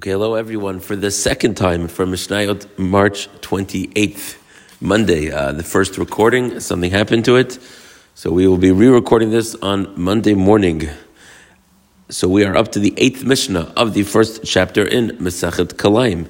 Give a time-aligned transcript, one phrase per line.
[0.00, 0.80] Okay, hello everyone.
[0.80, 4.36] For the second time for Mishnayot, March 28th,
[4.80, 7.60] Monday, uh, the first recording, something happened to it.
[8.16, 10.88] So we will be re recording this on Monday morning.
[12.08, 16.28] So we are up to the eighth Mishnah of the first chapter in Mesachet Kilayim.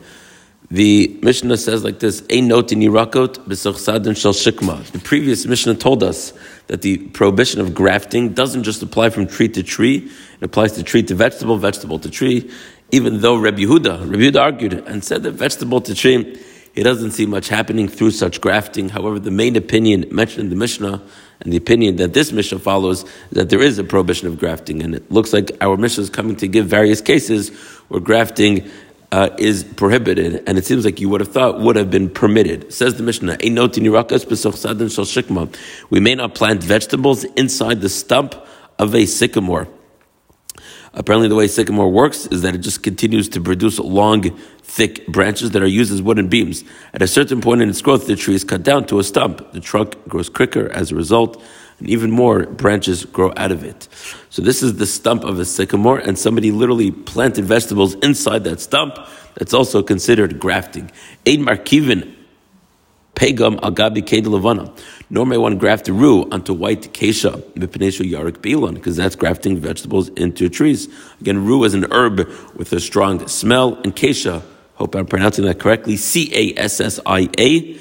[0.70, 5.76] The Mishnah says like this: "Ein note in Yirakot b'sochsadin shel shikma." The previous Mishnah
[5.76, 6.34] told us
[6.66, 10.10] that the prohibition of grafting doesn't just apply from tree to tree;
[10.40, 12.50] it applies to tree to vegetable, vegetable to tree,
[12.94, 16.40] even though Rabbi Yehuda, Rabbi Yehuda argued and said that vegetable to tree,
[16.74, 18.88] he doesn't see much happening through such grafting.
[18.88, 21.02] However, the main opinion mentioned in the Mishnah
[21.40, 24.80] and the opinion that this Mishnah follows is that there is a prohibition of grafting.
[24.80, 27.50] And it looks like our Mishnah is coming to give various cases
[27.88, 28.70] where grafting
[29.10, 32.72] uh, is prohibited, and it seems like you would have thought would have been permitted.
[32.72, 33.38] Says the Mishnah.
[35.90, 38.34] We may not plant vegetables inside the stump
[38.78, 39.68] of a sycamore.
[40.96, 44.22] Apparently, the way sycamore works is that it just continues to produce long,
[44.62, 46.62] thick branches that are used as wooden beams.
[46.92, 49.52] At a certain point in its growth, the tree is cut down to a stump.
[49.52, 51.42] The trunk grows quicker as a result,
[51.80, 53.88] and even more branches grow out of it.
[54.30, 58.60] So, this is the stump of a sycamore, and somebody literally planted vegetables inside that
[58.60, 58.96] stump.
[59.34, 60.92] That's also considered grafting.
[61.26, 62.14] Ein markivin
[63.14, 64.72] pegam agabi levana.
[65.14, 70.48] Nor may one graft rue onto white kesha, yarik bilon, because that's grafting vegetables into
[70.48, 70.88] trees.
[71.20, 74.42] Again, rue is an herb with a strong smell, and kesha,
[74.74, 77.78] hope I'm pronouncing that correctly, C A S S I A,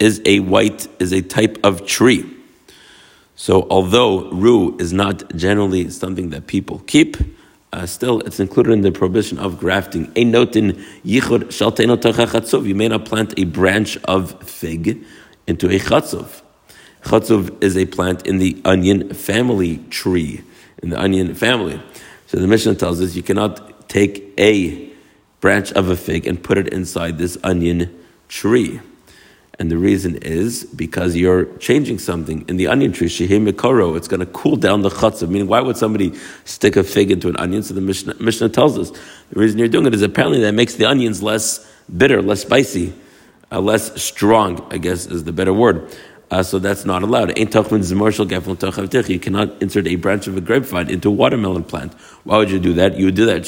[0.00, 2.28] is a white, is a type of tree.
[3.36, 7.16] So although rue is not generally something that people keep,
[7.72, 10.10] uh, still it's included in the prohibition of grafting.
[10.16, 10.72] A note in
[11.04, 15.04] yichud shalteno You may not plant a branch of fig
[15.46, 16.40] into a chatzov.
[17.04, 20.42] Chatzov is a plant in the onion family tree,
[20.82, 21.80] in the onion family.
[22.26, 24.90] So the Mishnah tells us you cannot take a
[25.40, 27.94] branch of a fig and put it inside this onion
[28.28, 28.80] tree.
[29.58, 33.08] And the reason is because you're changing something in the onion tree.
[33.08, 35.28] Mikoro, it's going to cool down the chatzah.
[35.28, 36.14] Meaning, why would somebody
[36.44, 37.62] stick a fig into an onion?
[37.62, 40.74] So the Mishnah, Mishnah tells us the reason you're doing it is apparently that makes
[40.74, 42.94] the onions less bitter, less spicy,
[43.52, 44.66] uh, less strong.
[44.72, 45.94] I guess is the better word.
[46.30, 47.38] Uh, so that's not allowed.
[47.38, 51.94] You cannot insert a branch of a grapevine into a watermelon plant.
[52.24, 52.96] Why would you do that?
[52.96, 53.46] You would do that.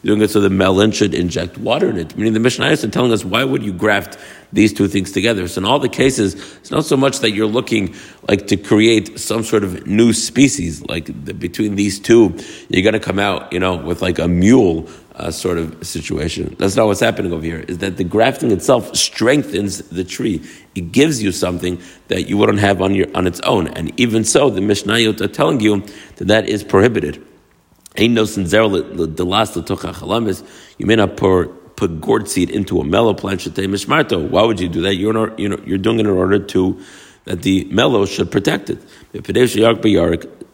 [0.00, 2.16] You're doing it so the melon should inject water in it.
[2.16, 4.18] Meaning the Mishnah is telling us why would you graft
[4.52, 5.48] these two things together?
[5.48, 7.94] So in all the cases, it's not so much that you're looking
[8.28, 10.82] like to create some sort of new species.
[10.82, 12.36] Like the, between these two,
[12.68, 16.54] you're going to come out, you know, with like a mule uh, sort of situation.
[16.58, 17.60] That's not what's happening over here.
[17.68, 20.42] Is that the grafting itself strengthens the tree.
[20.74, 23.68] It gives you something that you wouldn't have on your on its own.
[23.68, 25.82] And even so, the Mishnayot are telling you
[26.16, 27.24] that that is prohibited.
[27.96, 28.10] You
[30.86, 33.46] may not pour put gourd seed into a mallow plant.
[33.46, 34.94] Why would you do that?
[34.96, 36.80] You're not, you you're doing it in order to
[37.24, 38.80] that the mallow should protect it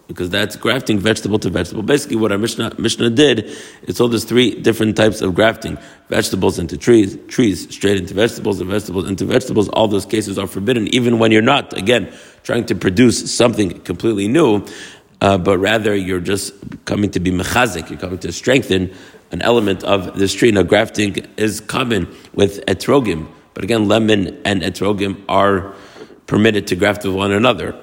[0.06, 1.82] because that's grafting vegetable to vegetable.
[1.82, 3.50] Basically, what our Mishnah, Mishnah did
[3.84, 5.78] is told us three different types of grafting
[6.08, 9.68] vegetables into trees, trees straight into vegetables, and vegetables into vegetables.
[9.70, 14.28] All those cases are forbidden, even when you're not, again, trying to produce something completely
[14.28, 14.66] new,
[15.22, 16.52] uh, but rather you're just
[16.84, 18.92] coming to be mechazik, you're coming to strengthen
[19.30, 20.52] an element of this tree.
[20.52, 25.74] Now, grafting is common with etrogim, but again, lemon and etrogim are
[26.26, 27.74] permitted to graft with one another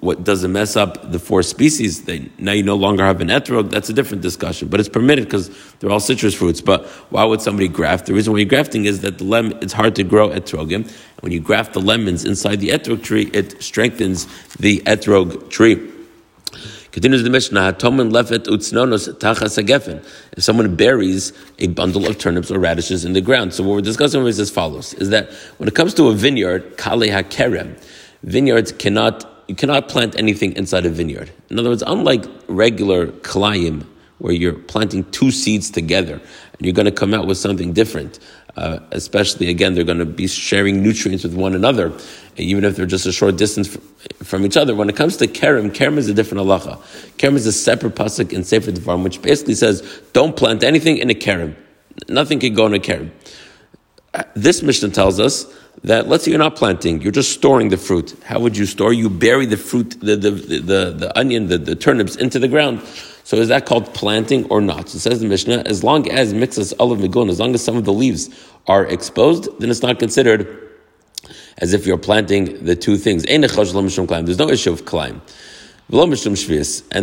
[0.00, 2.04] what does it mess up the four species?
[2.04, 3.70] They, now you no longer have an etrog.
[3.70, 6.60] That's a different discussion, but it's permitted because they're all citrus fruits.
[6.60, 8.06] But why would somebody graft?
[8.06, 10.90] The reason why you're grafting is that the lemon it's hard to grow etrogim.
[11.20, 14.26] When you graft the lemons inside the etrog tree, it strengthens
[14.56, 15.90] the etrog tree.
[16.92, 18.44] Continues the Mishnah, lefet
[19.18, 20.04] tachas.
[20.36, 23.52] If someone buries a bundle of turnips or radishes in the ground.
[23.52, 26.78] So what we're discussing is as follows, is that when it comes to a vineyard,
[26.78, 27.76] kale hakerem,
[28.22, 31.30] vineyards cannot you cannot plant anything inside a vineyard.
[31.50, 33.84] In other words, unlike regular kalayim,
[34.18, 38.20] where you're planting two seeds together and you're going to come out with something different,
[38.56, 41.92] uh, especially again, they're going to be sharing nutrients with one another,
[42.36, 43.76] even if they're just a short distance
[44.22, 44.74] from each other.
[44.74, 46.80] When it comes to kerem, kerem is a different halacha.
[47.18, 49.82] Kerem is a separate pasuk in Sefer Devarim, which basically says,
[50.12, 51.56] don't plant anything in a kerem.
[52.08, 53.10] Nothing can go in a kerem.
[54.34, 55.52] This Mishnah tells us
[55.84, 58.16] that let's say you're not planting, you're just storing the fruit.
[58.24, 58.92] How would you store?
[58.92, 62.82] You bury the fruit, the, the, the, the onion, the, the turnips into the ground.
[63.24, 64.88] So is that called planting or not?
[64.88, 67.76] So it says the Mishnah, as long as mixes olive migun, as long as some
[67.76, 68.28] of the leaves
[68.66, 70.70] are exposed, then it's not considered
[71.58, 73.22] as if you're planting the two things.
[73.24, 75.20] There's no issue of kilayim.
[75.86, 76.12] And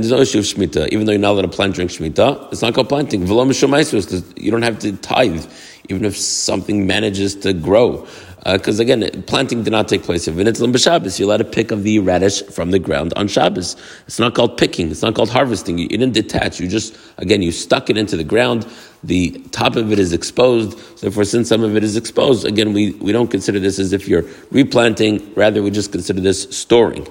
[0.03, 2.63] there's no issue of shmita, even though you're not allowed to plant during shmita, it's
[2.63, 3.21] not called planting.
[3.21, 5.45] You don't have to tithe,
[5.89, 8.07] even if something manages to grow.
[8.43, 10.27] Because uh, again, planting did not take place.
[10.27, 13.75] If it's Shabbos, you're allowed to pick of the radish from the ground on Shabbos.
[14.07, 14.89] It's not called picking.
[14.89, 15.77] It's not called harvesting.
[15.77, 16.59] You, you, didn't detach.
[16.59, 18.67] You just, again, you stuck it into the ground.
[19.03, 20.77] The top of it is exposed.
[20.79, 23.93] So therefore, since some of it is exposed, again, we, we don't consider this as
[23.93, 25.33] if you're replanting.
[25.35, 27.07] Rather, we just consider this storing.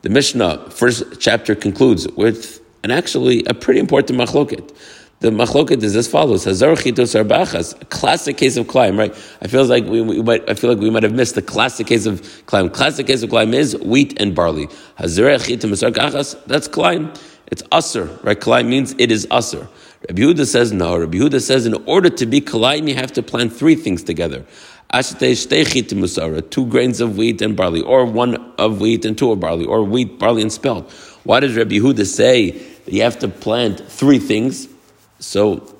[0.00, 4.74] The Mishnah, first chapter, concludes with and actually a pretty important machloket.
[5.22, 9.14] The machloket is as follows: Hazar chitos arbachas, classic case of kilayim, right?
[9.40, 11.86] I feel like we, we, might, I feel like we might have missed the classic
[11.86, 12.72] case of kilayim.
[12.72, 14.68] Classic case of kilayim is wheat and barley.
[14.96, 17.16] Hazar chitos arbachas, that's kilayim.
[17.46, 18.40] It's usr, right?
[18.40, 19.68] Kilayim means it is usr.
[20.08, 20.98] Rabbi Yehuda says no.
[20.98, 24.44] Rabbi Yehuda says in order to be kilayim, you have to plant three things together
[26.50, 29.84] two grains of wheat and barley, or one of wheat and two of barley, or
[29.84, 30.90] wheat, barley, and spelt.
[31.22, 34.68] Why does Rabbi Yehuda say you have to plant three things?
[35.22, 35.74] So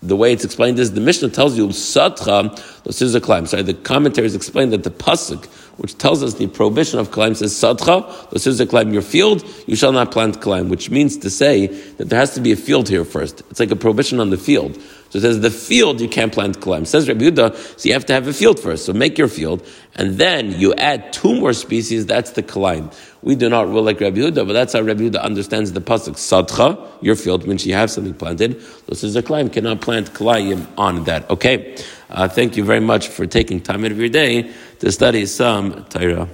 [0.00, 3.48] the way it's explained is the Mishnah tells you satcha a kilayim.
[3.48, 5.46] Sorry, the commentaries explain that the pasuk,
[5.78, 8.92] which tells us the prohibition of kilayim, says satcha a kilayim.
[8.92, 12.40] Your field, you shall not plant climb, which means to say that there has to
[12.40, 13.40] be a field here first.
[13.50, 14.80] It's like a prohibition on the field.
[15.10, 16.86] So it says the field you can't plant kalim.
[16.86, 18.84] Says Rabbi Yehuda, so you have to have a field first.
[18.84, 19.66] So make your field,
[19.96, 22.04] and then you add two more species.
[22.04, 22.92] That's the kalim.
[23.22, 26.14] We do not rule like Rabbi Yehuda, but that's how Rabbi Yehuda understands the pasuk.
[26.14, 28.60] Sadcha, your field, means you have something planted.
[28.86, 29.52] This is a kalim.
[29.52, 31.28] Cannot plant kalayim on that.
[31.28, 31.76] Okay.
[32.10, 35.84] Uh, thank you very much for taking time out of your day to study some
[35.86, 36.28] Torah.